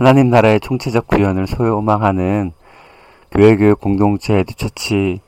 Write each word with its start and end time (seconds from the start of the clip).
하나님 0.00 0.30
나라의 0.30 0.60
총체적 0.60 1.08
구현을 1.08 1.46
소망하는 1.46 2.52
교회교육 3.32 3.82
공동체 3.82 4.38
에듀처치 4.38 5.20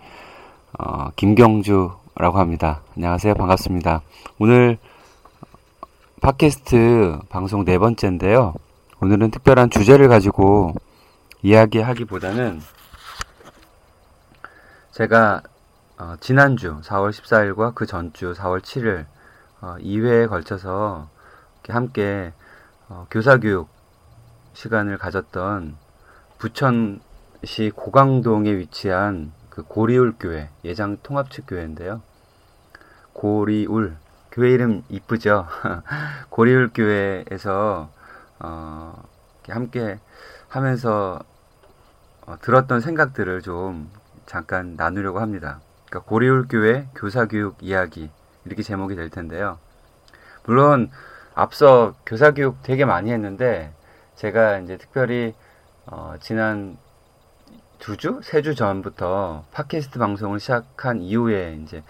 어, 0.78 1.10
김경주라고 1.14 2.38
합니다. 2.38 2.80
안녕하세요. 2.96 3.34
반갑습니다. 3.34 4.00
오늘 4.38 4.78
팟캐스트 6.22 7.18
방송 7.28 7.66
네 7.66 7.76
번째인데요. 7.76 8.54
오늘은 9.02 9.30
특별한 9.30 9.68
주제를 9.68 10.08
가지고 10.08 10.72
이야기하기보다는 11.42 12.62
제가 14.92 15.42
어, 15.98 16.14
지난주 16.18 16.80
4월 16.80 17.10
14일과 17.10 17.74
그 17.74 17.84
전주 17.84 18.32
4월 18.32 18.62
7일 18.62 19.04
어, 19.60 19.76
2회에 19.80 20.30
걸쳐서 20.30 21.10
함께 21.68 22.32
어, 22.88 23.06
교사교육 23.10 23.81
시간을 24.54 24.98
가졌던 24.98 25.76
부천시 26.38 27.70
고강동에 27.74 28.52
위치한 28.56 29.32
그 29.48 29.62
고리울 29.62 30.14
교회 30.18 30.48
예장 30.64 30.96
통합측 31.02 31.46
교회인데요. 31.46 32.02
고리울 33.12 33.96
교회 34.30 34.50
이름 34.50 34.82
이쁘죠? 34.88 35.46
고리울 36.30 36.70
교회에서 36.74 37.90
어, 38.38 39.02
함께 39.48 39.98
하면서 40.48 41.20
어, 42.26 42.36
들었던 42.40 42.80
생각들을 42.80 43.42
좀 43.42 43.90
잠깐 44.26 44.76
나누려고 44.76 45.20
합니다. 45.20 45.60
그러니까 45.86 46.08
고리울 46.08 46.48
교회 46.48 46.88
교사 46.94 47.26
교육 47.26 47.56
이야기 47.60 48.10
이렇게 48.44 48.62
제목이 48.62 48.96
될 48.96 49.10
텐데요. 49.10 49.58
물론 50.44 50.90
앞서 51.34 51.94
교사 52.06 52.32
교육 52.32 52.62
되게 52.62 52.84
많이 52.84 53.12
했는데 53.12 53.72
제가 54.16 54.58
이제 54.58 54.76
특별히 54.76 55.34
어, 55.86 56.14
지난 56.20 56.76
두 57.78 57.96
주, 57.96 58.20
세 58.22 58.42
주 58.42 58.54
전부터 58.54 59.44
팟캐스트 59.52 59.98
방송을 59.98 60.38
시작한 60.38 61.00
이후에 61.00 61.58
이제 61.62 61.82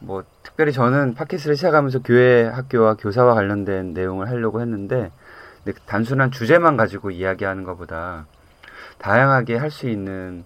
뭐 0.00 0.24
특별히 0.42 0.72
저는 0.72 1.14
팟캐스트를 1.14 1.56
시작하면서 1.56 2.00
교회 2.02 2.44
학교와 2.48 2.94
교사와 2.94 3.34
관련된 3.34 3.92
내용을 3.94 4.28
하려고 4.28 4.60
했는데 4.60 5.12
단순한 5.86 6.30
주제만 6.32 6.76
가지고 6.76 7.10
이야기하는 7.10 7.64
것보다 7.64 8.26
다양하게 8.98 9.56
할 9.56 9.70
수 9.70 9.88
있는 9.88 10.44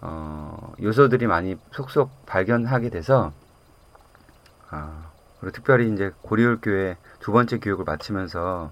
어, 0.00 0.74
요소들이 0.82 1.26
많이 1.26 1.56
속속 1.72 2.10
발견하게 2.26 2.90
돼서 2.90 3.32
아, 4.70 5.10
그리고 5.40 5.52
특별히 5.52 5.92
이제 5.92 6.12
고리울 6.22 6.58
교회 6.60 6.96
두 7.20 7.32
번째 7.32 7.58
교육을 7.58 7.84
마치면서 7.84 8.70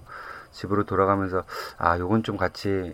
집으로 0.51 0.85
돌아가면서 0.85 1.43
아 1.77 1.97
요건 1.99 2.23
좀 2.23 2.37
같이 2.37 2.93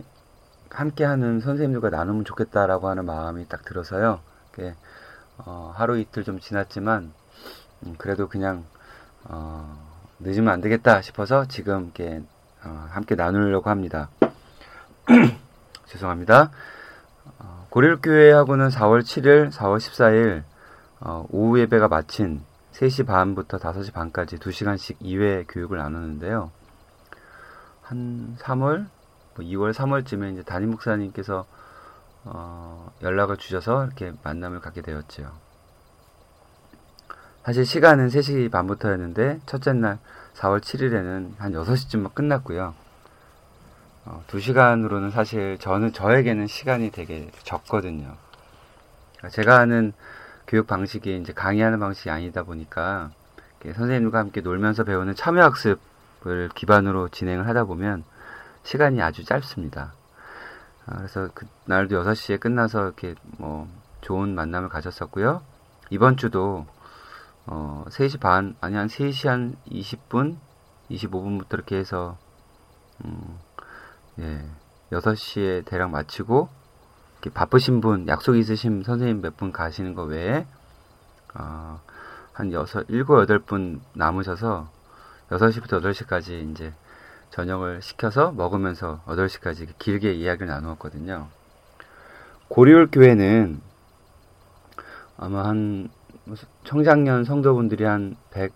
함께하는 0.69 1.39
선생님들과 1.39 1.89
나누면 1.89 2.25
좋겠다라고 2.25 2.89
하는 2.89 3.05
마음이 3.05 3.47
딱 3.47 3.63
들어서요. 3.63 4.19
어, 5.37 5.73
하루 5.75 5.97
이틀 5.97 6.23
좀 6.23 6.39
지났지만 6.39 7.13
음, 7.85 7.95
그래도 7.97 8.27
그냥 8.27 8.65
어, 9.23 9.77
늦으면 10.19 10.53
안 10.53 10.61
되겠다 10.61 11.01
싶어서 11.01 11.45
지금 11.45 11.91
이렇게 11.95 12.21
어, 12.63 12.87
함께 12.91 13.15
나누려고 13.15 13.69
합니다. 13.69 14.09
죄송합니다. 15.87 16.51
어, 17.39 17.67
고릴교회하고는 17.69 18.69
4월 18.69 19.01
7일, 19.01 19.51
4월 19.51 19.77
14일 19.77 20.43
어, 21.01 21.25
오후 21.29 21.59
예배가 21.59 21.87
마친 21.87 22.41
3시 22.73 23.05
반부터 23.05 23.57
5시 23.57 23.93
반까지 23.93 24.37
2시간씩 24.37 24.97
2회 25.01 25.45
교육을 25.47 25.77
나누는데요. 25.77 26.51
한 27.93 28.35
3월, 28.39 28.87
뭐 29.35 29.45
2월, 29.45 29.71
3월쯤에 29.71 30.33
이제 30.33 30.41
담임 30.41 30.71
목사님께서 30.71 31.45
어, 32.25 32.91
연락을 33.03 33.37
주셔서 33.37 33.85
이렇게 33.85 34.13
만남을 34.23 34.61
갖게 34.61 34.81
되었죠. 34.81 35.31
사실 37.45 37.65
시간은 37.65 38.07
3시 38.07 38.49
반부터였는데 38.49 39.41
첫째 39.45 39.73
날 39.73 39.99
4월 40.33 40.59
7일에는 40.59 41.37
한 41.37 41.51
6시쯤 41.51 42.15
끝났고요. 42.15 42.73
어, 44.05 44.23
2시간으로는 44.27 45.11
사실 45.11 45.59
저는 45.59 45.93
저에게는 45.93 46.47
시간이 46.47 46.89
되게 46.89 47.29
적거든요. 47.43 48.15
제가 49.29 49.59
하는 49.59 49.93
교육 50.47 50.65
방식이 50.65 51.15
이제 51.17 51.31
강의하는 51.31 51.79
방식이 51.79 52.09
아니다 52.09 52.41
보니까 52.41 53.11
선생님과 53.63 54.17
함께 54.17 54.41
놀면서 54.41 54.83
배우는 54.83 55.15
참여학습 55.15 55.92
을 56.25 56.49
기반으로 56.55 57.09
진행을 57.09 57.47
하다 57.47 57.65
보면 57.65 58.03
시간이 58.63 59.01
아주 59.01 59.25
짧습니다. 59.25 59.93
아, 60.85 60.97
그래서 60.97 61.29
그날도 61.33 62.01
6시에 62.01 62.39
끝나서 62.39 62.83
이렇게 62.85 63.15
뭐 63.37 63.67
좋은 64.01 64.33
만남을 64.35 64.69
가졌었고요. 64.69 65.41
이번 65.89 66.17
주도 66.17 66.65
어 67.45 67.83
3시 67.89 68.19
반, 68.19 68.55
아니 68.61 68.75
한 68.75 68.87
3시 68.87 69.27
한 69.27 69.55
20분, 69.67 70.37
25분부터 70.91 71.53
이렇게 71.55 71.77
해서 71.77 72.17
음, 73.03 73.37
예, 74.19 74.45
6시에 74.91 75.65
대략 75.65 75.89
마치고 75.89 76.49
바쁘신 77.33 77.81
분, 77.81 78.07
약속 78.07 78.35
있으신 78.35 78.83
선생님 78.83 79.21
몇 79.21 79.37
분 79.37 79.51
가시는 79.51 79.93
거 79.93 80.03
외에 80.03 80.45
어, 81.35 81.79
한 82.33 82.51
여섯, 82.51 82.85
일곱, 82.89 83.19
여덟 83.21 83.39
분 83.39 83.81
남으셔서 83.93 84.69
6시부터 85.37 85.81
8시까지 85.81 86.51
이제 86.51 86.73
저녁을 87.31 87.81
시켜서 87.81 88.31
먹으면서 88.31 89.01
8시까지 89.07 89.67
길게 89.79 90.13
이야기를 90.13 90.47
나누었거든요. 90.47 91.27
고리울 92.47 92.89
교회는 92.91 93.61
아마 95.17 95.45
한 95.45 95.89
청장년 96.63 97.23
성도분들이 97.23 97.83
한 97.83 98.15
100, 98.31 98.53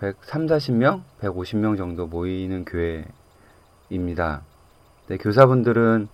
130, 0.00 0.78
40명, 0.78 1.02
150명 1.20 1.76
정도 1.76 2.06
모이는 2.06 2.64
교회입니다. 2.64 4.42
네, 5.08 5.16
교사분들은 5.16 6.08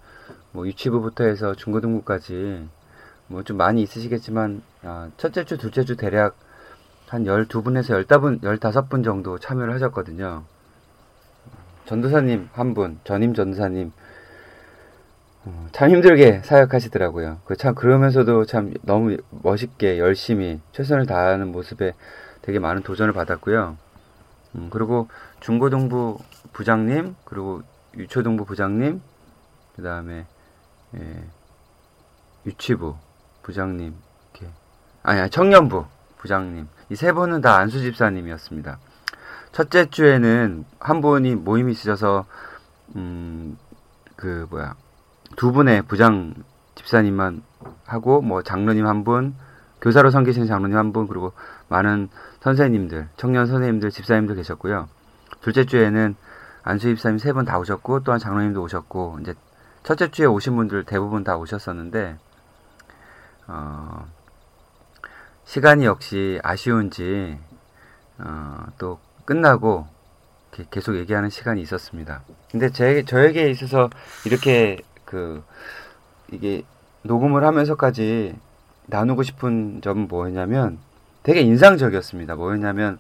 뭐 0.53 0.67
유치부부터 0.67 1.25
해서 1.25 1.55
중고등부까지 1.55 2.69
뭐 3.29 3.43
좀 3.43 3.57
많이 3.57 3.83
있으시겠지만 3.83 4.63
아, 4.83 5.11
첫째 5.17 5.45
주, 5.45 5.59
둘째 5.59 5.85
주 5.85 5.97
대략 5.97 6.37
한 7.09 7.25
12분에서 7.25 8.05
15분, 8.07 8.41
15분 8.43 9.03
정도 9.05 9.39
참여를 9.39 9.75
하셨거든요. 9.75 10.45
전도사님 11.87 12.51
한 12.53 12.75
분, 12.75 13.01
전임 13.05 13.33
전도사님 13.33 13.93
어, 15.47 15.69
참 15.73 15.91
힘들게 15.91 16.43
사역하시더라고요. 16.45 17.41
그 17.47 17.57
참 17.57 17.75
그러면서도 17.75 18.45
참 18.45 18.75
너무 18.83 19.17
멋있게 19.31 19.99
열심히 19.99 20.61
최선을 20.73 21.07
다하는 21.07 21.51
모습에 21.51 21.95
되게 22.43 22.59
많은 22.59 22.83
도전을 22.83 23.15
받았고요. 23.15 23.79
음, 24.57 24.69
그리고 24.71 25.09
중고등부 25.41 26.19
부장님, 26.53 27.15
그리고 27.25 27.63
유초등부 27.97 28.45
부장님, 28.45 29.01
그 29.77 29.83
다음에 29.83 30.27
예, 30.97 31.25
유치부 32.47 32.97
부장님, 33.43 33.95
이렇게 34.35 34.53
아니 35.03 35.31
청년부 35.31 35.87
부장님 36.19 36.69
이 36.91 36.95
세 36.97 37.13
분은 37.13 37.41
다 37.43 37.57
안수 37.57 37.81
집사님이었습니다. 37.81 38.79
첫째 39.53 39.87
주에는 39.91 40.65
한 40.81 41.01
분이 41.01 41.35
모임이 41.37 41.73
있으셔서 41.73 42.25
음 42.97 43.57
그 44.17 44.49
뭐야 44.51 44.75
두 45.37 45.53
분의 45.53 45.83
부장 45.83 46.35
집사님만 46.75 47.43
하고 47.87 48.21
뭐 48.21 48.43
장로님 48.43 48.85
한 48.87 49.05
분, 49.05 49.35
교사로 49.81 50.11
섬기시는 50.11 50.49
장로님 50.49 50.77
한 50.77 50.93
분, 50.93 51.07
그리고 51.07 51.33
많은 51.69 52.09
선생님들, 52.41 53.09
청년 53.17 53.47
선생님들, 53.47 53.91
집사님들 53.93 54.35
계셨고요. 54.37 54.89
둘째 55.41 55.65
주에는 55.65 56.17
안수 56.65 56.89
집사님 56.89 57.19
세 57.19 57.33
분 57.33 57.45
다 57.45 57.59
오셨고, 57.61 58.01
또한 58.03 58.19
장로님도 58.19 58.61
오셨고, 58.61 59.19
이제 59.21 59.35
첫째 59.85 60.11
주에 60.11 60.27
오신 60.27 60.57
분들 60.57 60.83
대부분 60.85 61.23
다 61.23 61.37
오셨었는데, 61.37 62.19
어, 63.47 64.07
시간이 65.49 65.87
역시 65.87 66.39
아쉬운지, 66.43 67.39
어, 68.19 68.67
또 68.77 68.99
끝나고 69.25 69.87
계속 70.71 70.97
얘기하는 70.97 71.31
시간이 71.31 71.63
있었습니다. 71.63 72.23
근데 72.51 72.69
제, 72.69 73.03
저에게 73.03 73.49
있어서 73.49 73.89
이렇게 74.27 74.77
그, 75.07 75.43
이게 76.31 76.65
녹음을 77.01 77.45
하면서까지 77.45 78.37
나누고 78.89 79.23
싶은 79.23 79.81
점은 79.81 80.07
뭐였냐면 80.09 80.79
되게 81.23 81.41
인상적이었습니다. 81.41 82.35
뭐였냐면, 82.35 82.99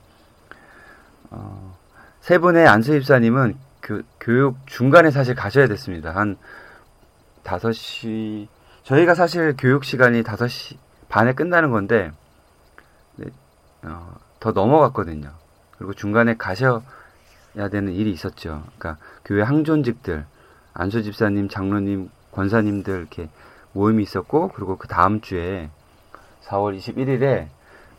어, 1.29 1.77
세 2.23 2.39
분의 2.39 2.67
안수 2.67 2.97
입사님은 2.97 3.59
교, 3.83 4.00
교육 4.19 4.56
중간에 4.67 5.11
사실 5.11 5.35
가셔야 5.35 5.69
됐습니다. 5.69 6.12
한 6.12 6.39
5시, 7.45 8.49
저희가 8.85 9.15
사실 9.15 9.55
교육 9.59 9.85
시간이 9.85 10.23
5시 10.23 10.79
반에 11.11 11.35
끝나는 11.35 11.71
건데, 11.71 12.05
네, 12.05 12.28
어, 13.83 14.17
더 14.41 14.53
넘어갔거든요. 14.53 15.31
그리고 15.77 15.95
중간에 15.95 16.37
가셔야 16.37 16.81
되는 17.71 17.93
일이 17.93 18.11
있었죠. 18.11 18.65
그러니까 18.79 18.97
교회 19.25 19.43
항존직들, 19.43 20.25
안수 20.75 21.03
집사님, 21.03 21.49
장로님, 21.49 22.11
권사님들 22.33 22.99
이렇게 22.99 23.29
모임이 23.73 24.03
있었고, 24.03 24.49
그리고 24.55 24.77
그 24.77 24.89
다음 24.89 25.21
주에 25.21 25.71
4월 26.49 26.79
21일에 26.79 27.49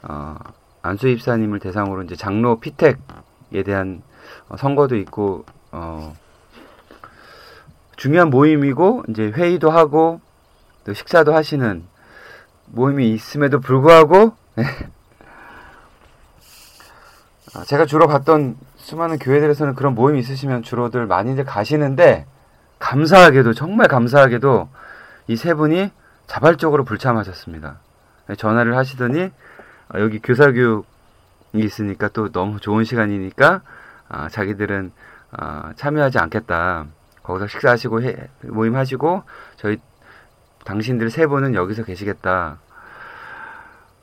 어, 0.03 0.37
안수 0.81 1.07
입사님을 1.07 1.59
대상으로 1.59 2.03
이제 2.03 2.15
장로 2.15 2.59
피택에 2.59 3.63
대한 3.65 4.01
어, 4.47 4.57
선거도 4.57 4.95
있고 4.97 5.45
어, 5.71 6.15
중요한 7.95 8.29
모임이고 8.29 9.03
이제 9.09 9.29
회의도 9.29 9.69
하고 9.69 10.21
또 10.85 10.93
식사도 10.93 11.33
하시는 11.33 11.85
모임이 12.67 13.11
있음에도 13.11 13.59
불구하고 13.59 14.33
아, 14.55 14.61
제가 17.65 17.85
주로 17.85 18.07
갔던 18.07 18.57
수많은 18.77 19.17
교회들에서는 19.19 19.75
그런 19.75 19.95
모임이 19.95 20.19
있으시면 20.19 20.63
주로들 20.63 21.05
많이들 21.07 21.45
가시는데 21.45 22.25
감사하게도 22.79 23.53
정말 23.53 23.87
감사하게도 23.87 24.69
이 25.27 25.35
세 25.35 25.53
분이 25.53 25.91
자발적으로 26.27 26.83
불참하셨습니다. 26.85 27.79
전화를 28.37 28.77
하시더니 28.77 29.31
어, 29.93 29.99
여기 29.99 30.19
교사교육이 30.19 30.83
있으니까 31.55 32.07
또 32.09 32.31
너무 32.31 32.59
좋은 32.59 32.83
시간이니까 32.83 33.61
아, 34.07 34.29
자기들은 34.29 34.91
아, 35.31 35.73
참여하지 35.75 36.19
않겠다. 36.19 36.85
거기서 37.23 37.47
식사하시고 37.47 38.03
해, 38.03 38.15
모임하시고 38.43 39.23
저희 39.57 39.77
당신들 40.65 41.09
세 41.09 41.27
분은 41.27 41.53
여기서 41.55 41.83
계시겠다. 41.83 42.57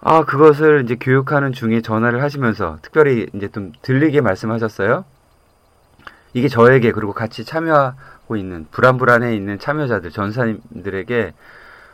아, 0.09 0.25
그것을 0.25 0.85
이제 0.85 0.95
교육하는 0.95 1.51
중에 1.51 1.81
전화를 1.81 2.23
하시면서 2.23 2.79
특별히 2.81 3.27
이제 3.35 3.49
좀 3.49 3.73
들리게 3.83 4.21
말씀하셨어요. 4.21 5.05
이게 6.33 6.47
저에게 6.47 6.93
그리고 6.93 7.13
같이 7.13 7.45
참여하고 7.45 8.37
있는 8.37 8.69
불안불안해 8.71 9.35
있는 9.35 9.59
참여자들 9.59 10.13
전사님들에게 10.13 11.35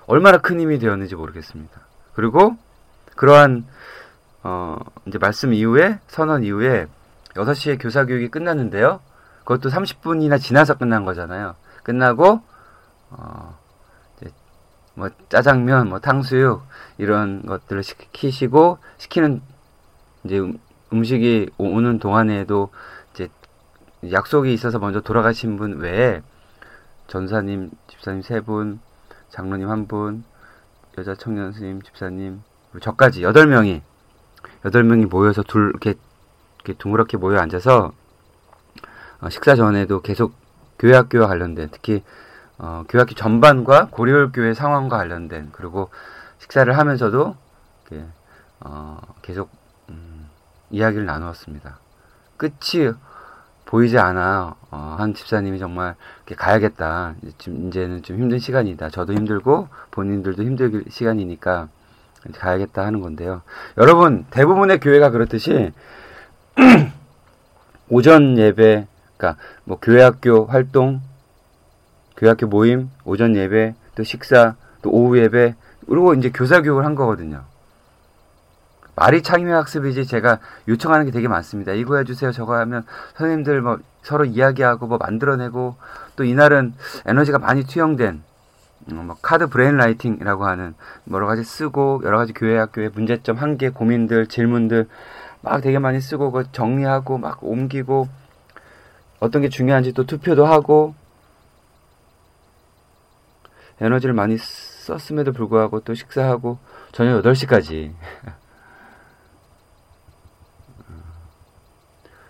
얼마나 0.07 0.37
큰 0.37 0.61
힘이 0.61 0.79
되었는지 0.79 1.17
모르겠습니다. 1.17 1.81
그리고 2.13 2.59
그러한 3.17 3.65
어 4.43 4.77
이제 5.07 5.17
말씀 5.17 5.55
이후에 5.55 5.99
선언 6.07 6.45
이후에 6.45 6.89
6시에 7.33 7.81
교사 7.81 8.05
교육이 8.05 8.29
끝났는데요. 8.29 9.01
그것도 9.39 9.71
30분이나 9.71 10.39
지나서 10.39 10.75
끝난 10.75 11.07
거잖아요. 11.07 11.55
끝나고 11.83 12.43
어 13.09 13.62
뭐 14.95 15.11
짜장면, 15.29 15.89
뭐 15.89 15.99
탕수육 15.99 16.63
이런 16.99 17.43
것들을 17.47 17.83
시키시고 17.83 18.79
시키는 18.99 19.41
이제 20.25 20.39
음, 20.39 20.59
음식이 20.93 21.51
오는 21.59 21.99
동안에도 21.99 22.71
이제 23.15 23.29
약속이 24.11 24.53
있어서 24.53 24.79
먼저 24.79 25.01
돌아가신 25.01 25.57
분 25.57 25.79
외에 25.79 26.23
전사님, 27.09 27.71
집사님 27.89 28.23
세 28.23 28.41
분, 28.41 28.81
장로님 29.31 29.69
한 29.69 29.87
분, 29.87 30.25
여자 30.99 31.15
청년 31.15 31.53
스님, 31.53 31.83
집사님, 31.83 32.43
저까지 32.81 33.23
여덟 33.23 33.47
명이 33.47 33.83
여덟 34.65 34.85
명이 34.85 35.07
모여서 35.07 35.43
둘 35.43 35.71
이렇게, 35.71 35.95
이렇게 36.57 36.75
둥그렇게 36.79 37.17
모여 37.17 37.39
앉아서 37.39 37.93
어, 39.21 39.29
식사 39.31 39.55
전에도 39.55 40.03
계속 40.03 40.35
교회 40.79 40.95
학교와 40.95 41.29
관련된 41.29 41.69
특히 41.71 42.03
어, 42.59 42.85
교회학교 42.89 43.15
전반과 43.15 43.89
고려울 43.91 44.31
교회 44.33 44.55
상황과 44.55 44.97
관련된 44.99 45.51
그리고 45.53 45.91
식사를 46.39 46.77
하면서도 46.77 47.37
이렇게, 47.91 48.07
어, 48.61 49.01
계속 49.23 49.51
음, 49.89 50.29
이야기를 50.71 51.05
나누었습니다. 51.07 51.79
끝이 52.37 52.93
보이지 53.65 53.99
않아 53.99 54.55
어, 54.71 54.97
한 54.99 55.15
집사님이 55.15 55.59
정말 55.59 55.95
이렇게 56.27 56.35
가야겠다. 56.35 57.15
지금 57.39 57.69
이제 57.69 57.87
는 57.87 58.03
좀 58.03 58.19
힘든 58.19 58.39
시간이다. 58.39 58.91
저도 58.91 59.15
힘들고 59.15 59.69
본인들도 59.91 60.43
힘들 60.43 60.85
시간이니까 60.91 61.69
가야겠다 62.39 62.85
하는 62.85 63.01
건데요. 63.01 63.43
여러분 63.79 64.27
대부분의 64.31 64.81
교회가 64.81 65.11
그렇듯이 65.11 65.73
오전 67.89 68.37
예배, 68.39 68.87
그러니까 69.17 69.43
뭐 69.65 69.79
교회 69.81 70.03
학교 70.03 70.45
활동, 70.47 71.01
교회학교 72.17 72.47
모임, 72.47 72.91
오전 73.05 73.37
예배, 73.37 73.75
또 73.95 74.03
식사, 74.03 74.55
또 74.83 74.91
오후 74.91 75.19
예배, 75.19 75.55
그리고 75.89 76.15
이제 76.15 76.31
교사 76.31 76.63
교육을 76.63 76.85
한 76.85 76.95
거거든요. 76.95 77.45
말이 78.95 79.23
창의학습이지 79.23 80.07
제가 80.07 80.39
요청하는 80.69 81.07
게 81.07 81.13
되게 81.13 81.27
많습니다. 81.27 81.73
이거 81.73 81.97
해주세요, 81.97 82.33
저거 82.33 82.57
하면 82.59 82.85
선생님들 83.17 83.63
뭐 83.63 83.79
서로 84.03 84.25
이야기하고 84.25 84.87
뭐 84.87 84.99
만들어내고 84.99 85.77
또 86.17 86.25
이날은 86.25 86.75
에너지가 87.07 87.39
많이 87.39 87.65
투영된 87.65 88.23
어, 88.91 88.95
뭐 88.95 89.17
카드 89.23 89.47
brain 89.47 89.77
writing이라고 89.77 90.45
하는 90.45 90.75
여러 91.11 91.27
가지 91.27 91.45
쓰고 91.45 92.03
여러 92.05 92.19
가지 92.19 92.33
교회 92.33 92.59
학교의 92.59 92.91
문제점 92.95 93.37
한계 93.37 93.71
고민들 93.71 94.27
질문들 94.27 94.89
막 95.41 95.61
되게 95.61 95.79
많이 95.79 96.01
쓰고 96.01 96.31
그 96.33 96.45
정리하고 96.53 97.19
막 97.19 97.39
옮기고 97.43 98.09
어떤 99.21 99.43
게 99.43 99.49
중요한지 99.49 99.93
또 99.93 100.05
투표도 100.05 100.47
하고 100.47 100.95
에너지를 103.83 104.15
많이 104.15 104.39
썼음에도 104.39 105.33
불구하고 105.33 105.81
또 105.81 105.93
식사하고 105.95 106.59
저녁 106.93 107.23
8시까지 107.23 107.93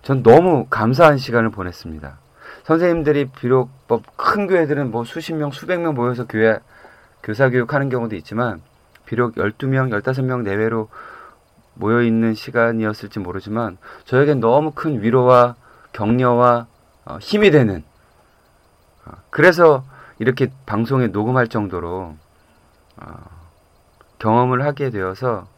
전 0.03 0.23
너무 0.25 0.67
감사한 0.69 1.19
시간을 1.19 1.51
보냈습니다. 1.51 2.19
선생님들이 2.65 3.27
비록 3.27 3.71
뭐큰 3.87 4.49
교회들은 4.49 4.91
뭐 4.91 5.05
수십 5.05 5.35
명, 5.35 5.53
수백 5.53 5.79
명 5.81 5.95
모여서 5.95 6.27
교회 6.27 6.59
교사 7.23 7.51
교육하는 7.51 7.89
경우도 7.89 8.17
있지만 8.17 8.61
비록 9.05 9.35
12명, 9.37 9.91
15명 10.03 10.43
내외로 10.43 10.89
모여 11.75 12.03
있는 12.03 12.35
시간이었을지 12.35 13.21
모르지만 13.21 13.79
저에겐 14.05 14.41
너무 14.41 14.73
큰 14.73 15.03
위로와 15.03 15.55
격려와 15.93 16.67
어, 17.05 17.19
힘이 17.21 17.51
되는 17.51 17.85
어, 19.05 19.13
그래서 19.31 19.85
이렇게 20.23 20.53
방송에 20.67 21.09
녹음할 21.09 21.49
정도로 21.49 22.15
어, 22.97 23.07
경험을 24.21 24.65
하게 24.65 24.91
되어서 24.91 25.49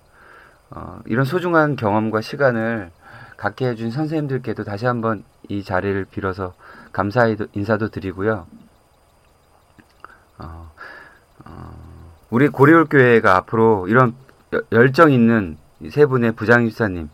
어, 0.70 1.00
이런 1.04 1.26
소중한 1.26 1.76
경험과 1.76 2.22
시간을 2.22 2.90
갖게 3.36 3.68
해준 3.68 3.90
선생님들께도 3.90 4.64
다시 4.64 4.86
한번 4.86 5.22
이 5.50 5.62
자리를 5.62 6.06
빌어서 6.06 6.54
감사의 6.92 7.36
인사도 7.52 7.90
드리고요. 7.90 8.46
어, 10.38 10.72
어, 11.44 12.10
우리 12.30 12.48
고려울교회가 12.48 13.36
앞으로 13.36 13.86
이런 13.88 14.14
열정 14.72 15.12
있는 15.12 15.58
세 15.90 16.06
분의 16.06 16.32
부장 16.32 16.66
집사님, 16.66 17.10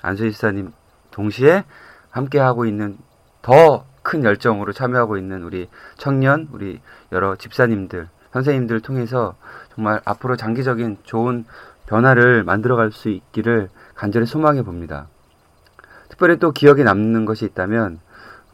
안수 0.00 0.30
집사님 0.30 0.72
동시에 1.10 1.64
함께 2.08 2.38
하고 2.38 2.64
있는 2.64 2.96
더 3.42 3.84
큰 4.08 4.24
열정으로 4.24 4.72
참여하고 4.72 5.18
있는 5.18 5.42
우리 5.42 5.68
청년, 5.98 6.48
우리 6.52 6.80
여러 7.12 7.36
집사님들, 7.36 8.08
선생님들 8.32 8.80
통해서 8.80 9.34
정말 9.74 10.00
앞으로 10.06 10.34
장기적인 10.36 11.00
좋은 11.02 11.44
변화를 11.84 12.42
만들어갈 12.42 12.90
수 12.90 13.10
있기를 13.10 13.68
간절히 13.94 14.24
소망해 14.24 14.62
봅니다. 14.62 15.08
특별히 16.08 16.38
또 16.38 16.52
기억에 16.52 16.84
남는 16.84 17.26
것이 17.26 17.44
있다면 17.44 18.00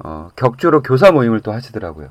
어, 0.00 0.30
격주로 0.34 0.82
교사 0.82 1.12
모임을 1.12 1.38
또 1.38 1.52
하시더라고요. 1.52 2.08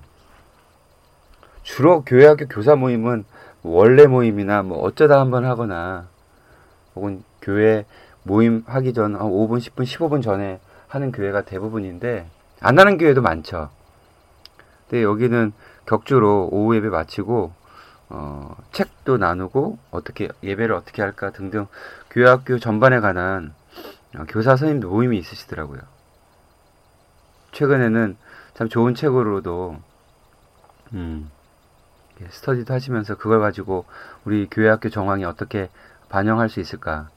주로 1.63 2.05
교회학교 2.05 2.47
교사 2.47 2.77
모임은 2.77 3.25
원래 3.61 4.07
모임이나 4.07 4.63
뭐 4.63 4.79
어쩌다 4.79 5.19
한번 5.19 5.43
하거나 5.43 6.07
혹은 6.95 7.25
교회 7.41 7.85
모임 8.23 8.63
하기 8.67 8.93
전 8.93 9.19
5분, 9.19 9.57
10분, 9.57 9.83
15분 9.83 10.23
전에 10.23 10.61
하는 10.87 11.11
교회가 11.11 11.41
대부분인데 11.41 12.25
안 12.63 12.79
하는 12.79 12.97
교회도 12.97 13.21
많죠. 13.21 13.69
근데 14.87 15.03
여기는 15.03 15.51
격주로 15.85 16.47
오후 16.49 16.75
예배 16.77 16.87
마치고 16.87 17.53
어, 18.09 18.55
책도 18.71 19.17
나누고 19.17 19.79
어떻게 19.91 20.29
예배를 20.41 20.73
어떻게 20.73 21.01
할까 21.01 21.31
등등 21.31 21.67
교회학교 22.09 22.59
전반에 22.59 23.01
관한 23.01 23.53
어, 24.15 24.23
교사 24.29 24.55
선생님 24.55 24.87
모임이 24.87 25.17
있으시더라고요. 25.17 25.81
최근에는 27.51 28.15
참 28.53 28.69
좋은 28.69 28.95
책으로도 28.95 29.77
음, 30.93 31.29
스터디도 32.29 32.73
하시면서 32.73 33.15
그걸 33.15 33.41
가지고 33.41 33.85
우리 34.23 34.47
교회학교 34.49 34.89
정황이 34.89 35.25
어떻게 35.25 35.69
반영할 36.07 36.47
수 36.47 36.61
있을까, 36.61 37.09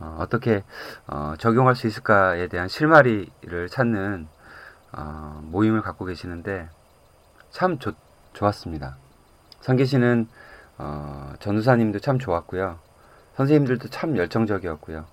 어, 0.00 0.26
떻게 0.28 0.64
어, 1.06 1.34
적용할 1.38 1.76
수 1.76 1.86
있을까에 1.86 2.48
대한 2.48 2.68
실마리를 2.68 3.68
찾는 3.70 4.28
어, 4.96 5.40
모임을 5.44 5.82
갖고 5.82 6.04
계시는데 6.04 6.68
참 7.50 7.78
좋, 7.78 7.94
좋았습니다. 8.32 8.96
선계시는 9.60 10.28
어, 10.78 11.32
전우사님도 11.40 12.00
참 12.00 12.18
좋았고요. 12.18 12.78
선생님들도 13.36 13.88
참 13.88 14.16
열정적이었고요. 14.16 15.04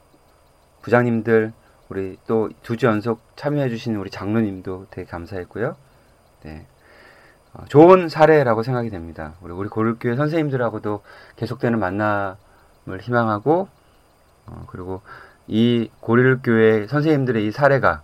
부장님들 0.82 1.54
우리 1.90 2.18
또 2.28 2.50
두 2.64 2.78
주 2.78 2.86
연속 2.88 3.22
참여해 3.36 3.70
주신 3.70 3.96
우리 3.96 4.10
장로님도 4.10 4.88
되게 4.90 5.10
감사했고요. 5.10 5.76
네. 6.44 6.66
어, 7.54 7.66
좋은 7.68 8.10
사례라고 8.10 8.64
생각이 8.64 8.90
됩니다. 8.90 9.34
우리 9.42 9.54
우리 9.54 9.70
고릴교회 9.70 10.16
선생님들하고도 10.16 11.04
계속되는 11.36 11.78
만남을 11.80 13.00
희망하고 13.02 13.68
어, 14.48 14.66
그리고 14.70 15.02
이 15.48 15.90
고릴교회 16.00 16.88
선생님들의 16.88 17.46
이 17.46 17.52
사례가 17.52 18.02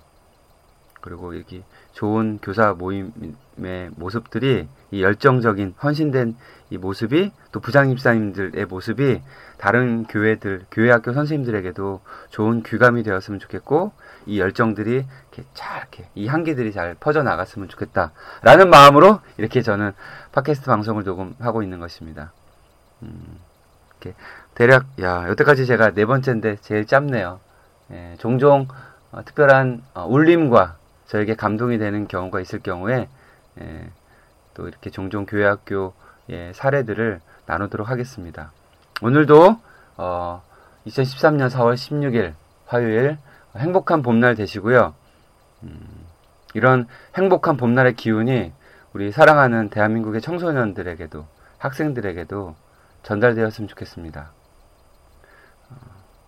그리고 1.01 1.37
여기 1.37 1.63
좋은 1.93 2.39
교사 2.41 2.73
모임의 2.73 3.91
모습들이 3.95 4.67
이 4.91 5.03
열정적인 5.03 5.75
헌신된 5.81 6.35
이 6.71 6.77
모습이 6.77 7.31
또 7.51 7.59
부장님 7.59 7.97
사님들의 7.97 8.65
모습이 8.65 9.21
다른 9.57 10.05
교회들 10.05 10.65
교회 10.71 10.91
학교 10.91 11.13
선생님들에게도 11.13 12.01
좋은 12.29 12.63
귀감이 12.63 13.03
되었으면 13.03 13.39
좋겠고 13.39 13.91
이 14.25 14.39
열정들이 14.39 14.91
이렇게 14.91 15.43
잘 15.53 15.79
이렇게 15.79 16.09
이 16.15 16.27
향기들이 16.27 16.71
잘 16.71 16.95
퍼져 16.95 17.23
나갔으면 17.23 17.69
좋겠다라는 17.69 18.69
마음으로 18.69 19.19
이렇게 19.37 19.61
저는 19.61 19.93
팟캐스트 20.31 20.67
방송을 20.67 21.03
녹음하고 21.03 21.63
있는 21.63 21.79
것입니다. 21.79 22.31
음, 23.03 23.39
이렇게 23.89 24.15
대략 24.55 24.85
야 25.01 25.27
여태까지 25.29 25.65
제가 25.65 25.91
네 25.91 26.05
번째인데 26.05 26.57
제일 26.61 26.85
짧네요. 26.85 27.39
예, 27.91 28.15
종종 28.19 28.67
어, 29.11 29.23
특별한 29.25 29.83
어, 29.95 30.05
울림과 30.05 30.77
저에게 31.09 31.35
감동이 31.35 31.79
되는 31.79 32.07
경우가 32.07 32.39
있을 32.39 32.59
경우에 32.59 33.09
예, 33.59 33.89
또 34.53 34.67
이렇게 34.67 34.91
종종 34.91 35.25
교회 35.25 35.43
학교 35.43 35.93
예, 36.29 36.53
사례들을 36.53 37.19
나누도록 37.47 37.89
하겠습니다. 37.89 38.51
오늘도 39.01 39.59
어, 39.97 40.43
2013년 40.85 41.49
4월 41.49 41.73
16일 41.73 42.33
화요일 42.67 43.17
행복한 43.57 44.03
봄날 44.03 44.35
되시고요. 44.35 44.93
음, 45.63 46.05
이런 46.53 46.87
행복한 47.17 47.57
봄날의 47.57 47.95
기운이 47.95 48.53
우리 48.93 49.11
사랑하는 49.11 49.69
대한민국의 49.69 50.21
청소년들에게도 50.21 51.25
학생들에게도 51.57 52.55
전달되었으면 53.01 53.67
좋겠습니다. 53.67 54.31
어, 55.71 55.75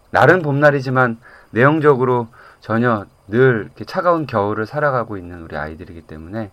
날은 0.09 0.41
봄날이지만 0.41 1.19
내용적으로 1.51 2.29
전혀 2.61 3.05
늘 3.31 3.71
차가운 3.87 4.27
겨울을 4.27 4.65
살아가고 4.65 5.17
있는 5.17 5.41
우리 5.41 5.55
아이들이기 5.55 6.01
때문에 6.01 6.51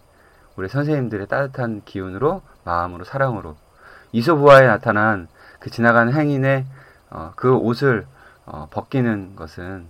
우리 0.56 0.68
선생님들의 0.68 1.26
따뜻한 1.26 1.82
기운으로 1.84 2.42
마음으로 2.64 3.04
사랑으로 3.04 3.56
이소부화에 4.12 4.66
나타난 4.66 5.28
그 5.58 5.70
지나가는 5.70 6.12
행인의 6.12 6.66
어, 7.10 7.32
그 7.34 7.54
옷을 7.54 8.06
어, 8.46 8.68
벗기는 8.70 9.34
것은 9.34 9.88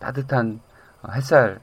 따뜻한 0.00 0.60
어, 1.02 1.12
햇살 1.12 1.60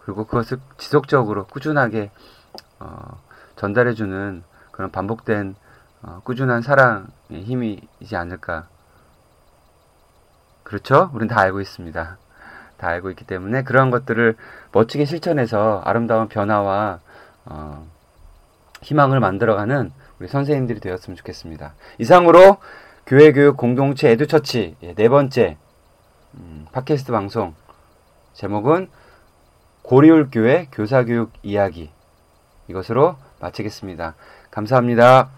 그리고 0.00 0.24
그것을 0.24 0.58
지속적으로 0.78 1.46
꾸준하게 1.46 2.10
어, 2.80 3.20
전달해주는 3.54 4.42
그런 4.72 4.90
반복된 4.90 5.54
어, 6.02 6.20
꾸준한 6.24 6.62
사랑의 6.62 7.44
힘이지 7.44 8.16
않을까 8.16 8.68
그렇죠? 10.66 11.10
우린 11.14 11.28
다 11.28 11.38
알고 11.38 11.60
있습니다. 11.60 12.18
다 12.76 12.88
알고 12.88 13.10
있기 13.10 13.24
때문에 13.24 13.62
그런 13.62 13.92
것들을 13.92 14.36
멋지게 14.72 15.04
실천해서 15.04 15.80
아름다운 15.84 16.28
변화와 16.28 16.98
어, 17.44 17.86
희망을 18.82 19.20
만들어가는 19.20 19.92
우리 20.18 20.26
선생님들이 20.26 20.80
되었으면 20.80 21.16
좋겠습니다. 21.18 21.74
이상으로 21.98 22.56
교회 23.06 23.30
교육 23.30 23.56
공동체 23.56 24.10
에듀처치 24.10 24.76
예, 24.82 24.94
네 24.94 25.08
번째 25.08 25.56
음, 26.34 26.66
팟캐스트 26.72 27.12
방송 27.12 27.54
제목은 28.34 28.90
고리울 29.82 30.30
교회 30.32 30.66
교사 30.72 31.04
교육 31.04 31.30
이야기 31.44 31.92
이것으로 32.66 33.14
마치겠습니다. 33.38 34.16
감사합니다. 34.50 35.30